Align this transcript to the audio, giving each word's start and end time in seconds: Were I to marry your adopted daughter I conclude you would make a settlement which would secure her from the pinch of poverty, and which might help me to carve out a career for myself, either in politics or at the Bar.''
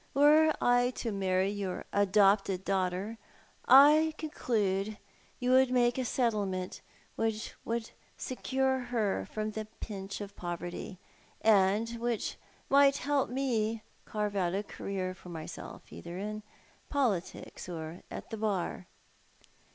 Were 0.15 0.51
I 0.59 0.89
to 0.95 1.11
marry 1.11 1.51
your 1.51 1.85
adopted 1.93 2.65
daughter 2.65 3.19
I 3.67 4.15
conclude 4.17 4.97
you 5.39 5.51
would 5.51 5.69
make 5.69 5.99
a 5.99 6.05
settlement 6.05 6.81
which 7.15 7.53
would 7.65 7.91
secure 8.17 8.79
her 8.79 9.27
from 9.31 9.51
the 9.51 9.67
pinch 9.79 10.19
of 10.19 10.35
poverty, 10.35 10.97
and 11.43 11.87
which 11.99 12.37
might 12.67 12.97
help 12.97 13.29
me 13.29 13.75
to 13.75 13.83
carve 14.11 14.35
out 14.35 14.55
a 14.55 14.63
career 14.63 15.13
for 15.13 15.29
myself, 15.29 15.93
either 15.93 16.17
in 16.17 16.41
politics 16.89 17.69
or 17.69 18.01
at 18.09 18.31
the 18.31 18.37
Bar.'' 18.37 18.87